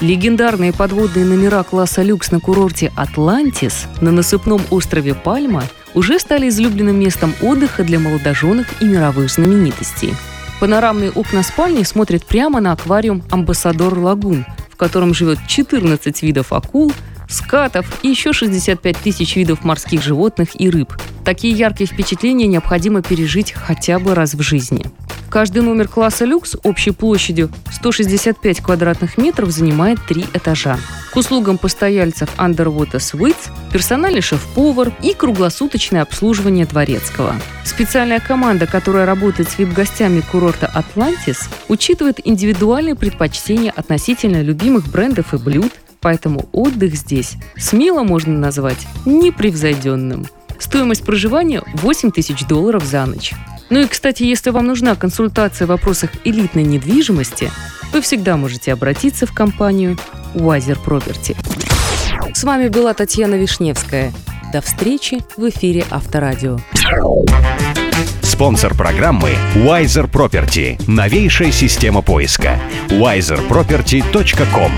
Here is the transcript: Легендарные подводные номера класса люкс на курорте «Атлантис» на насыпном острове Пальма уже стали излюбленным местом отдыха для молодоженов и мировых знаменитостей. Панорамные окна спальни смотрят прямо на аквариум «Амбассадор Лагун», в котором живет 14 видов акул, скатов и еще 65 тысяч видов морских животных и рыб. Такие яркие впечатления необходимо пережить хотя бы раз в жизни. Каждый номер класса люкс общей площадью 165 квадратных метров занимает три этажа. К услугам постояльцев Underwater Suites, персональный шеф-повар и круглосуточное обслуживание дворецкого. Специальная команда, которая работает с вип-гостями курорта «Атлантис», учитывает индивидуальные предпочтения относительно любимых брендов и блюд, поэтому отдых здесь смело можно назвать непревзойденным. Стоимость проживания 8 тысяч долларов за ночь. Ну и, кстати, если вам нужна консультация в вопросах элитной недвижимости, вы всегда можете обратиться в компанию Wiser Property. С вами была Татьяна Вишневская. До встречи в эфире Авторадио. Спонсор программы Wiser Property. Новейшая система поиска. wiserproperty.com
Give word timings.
Легендарные 0.00 0.72
подводные 0.72 1.26
номера 1.26 1.62
класса 1.62 2.00
люкс 2.00 2.30
на 2.30 2.40
курорте 2.40 2.90
«Атлантис» 2.96 3.86
на 4.00 4.10
насыпном 4.10 4.62
острове 4.70 5.14
Пальма 5.14 5.62
уже 5.94 6.18
стали 6.18 6.48
излюбленным 6.48 6.98
местом 6.98 7.34
отдыха 7.42 7.84
для 7.84 7.98
молодоженов 7.98 8.66
и 8.80 8.86
мировых 8.86 9.30
знаменитостей. 9.30 10.14
Панорамные 10.58 11.10
окна 11.10 11.42
спальни 11.42 11.82
смотрят 11.82 12.24
прямо 12.24 12.60
на 12.60 12.72
аквариум 12.72 13.22
«Амбассадор 13.30 13.98
Лагун», 13.98 14.46
в 14.70 14.76
котором 14.76 15.12
живет 15.12 15.38
14 15.46 16.22
видов 16.22 16.54
акул, 16.54 16.94
скатов 17.28 17.86
и 18.02 18.08
еще 18.08 18.32
65 18.32 18.96
тысяч 18.96 19.36
видов 19.36 19.64
морских 19.64 20.02
животных 20.02 20.58
и 20.58 20.70
рыб. 20.70 20.94
Такие 21.26 21.54
яркие 21.54 21.86
впечатления 21.86 22.46
необходимо 22.46 23.02
пережить 23.02 23.52
хотя 23.52 23.98
бы 23.98 24.14
раз 24.14 24.32
в 24.32 24.40
жизни. 24.40 24.86
Каждый 25.30 25.62
номер 25.62 25.86
класса 25.86 26.24
люкс 26.24 26.56
общей 26.64 26.90
площадью 26.90 27.50
165 27.70 28.60
квадратных 28.60 29.16
метров 29.16 29.50
занимает 29.50 30.00
три 30.04 30.26
этажа. 30.34 30.76
К 31.12 31.16
услугам 31.16 31.56
постояльцев 31.56 32.28
Underwater 32.36 32.96
Suites, 32.96 33.48
персональный 33.72 34.22
шеф-повар 34.22 34.92
и 35.02 35.14
круглосуточное 35.14 36.02
обслуживание 36.02 36.66
дворецкого. 36.66 37.36
Специальная 37.64 38.18
команда, 38.18 38.66
которая 38.66 39.06
работает 39.06 39.48
с 39.48 39.58
вип-гостями 39.58 40.20
курорта 40.20 40.66
«Атлантис», 40.66 41.48
учитывает 41.68 42.18
индивидуальные 42.26 42.96
предпочтения 42.96 43.70
относительно 43.70 44.42
любимых 44.42 44.90
брендов 44.90 45.32
и 45.32 45.36
блюд, 45.36 45.72
поэтому 46.00 46.48
отдых 46.50 46.96
здесь 46.96 47.34
смело 47.56 48.02
можно 48.02 48.36
назвать 48.36 48.84
непревзойденным. 49.06 50.26
Стоимость 50.58 51.04
проживания 51.04 51.62
8 51.74 52.10
тысяч 52.10 52.46
долларов 52.46 52.84
за 52.84 53.06
ночь. 53.06 53.32
Ну 53.70 53.80
и, 53.80 53.86
кстати, 53.86 54.24
если 54.24 54.50
вам 54.50 54.66
нужна 54.66 54.96
консультация 54.96 55.66
в 55.66 55.70
вопросах 55.70 56.10
элитной 56.24 56.64
недвижимости, 56.64 57.50
вы 57.92 58.02
всегда 58.02 58.36
можете 58.36 58.72
обратиться 58.72 59.26
в 59.26 59.32
компанию 59.32 59.96
Wiser 60.34 60.76
Property. 60.84 61.36
С 62.34 62.44
вами 62.44 62.68
была 62.68 62.92
Татьяна 62.94 63.36
Вишневская. 63.36 64.12
До 64.52 64.60
встречи 64.60 65.18
в 65.36 65.48
эфире 65.48 65.84
Авторадио. 65.90 66.58
Спонсор 68.22 68.74
программы 68.74 69.30
Wiser 69.54 70.10
Property. 70.10 70.82
Новейшая 70.88 71.52
система 71.52 72.02
поиска. 72.02 72.58
wiserproperty.com 72.88 74.72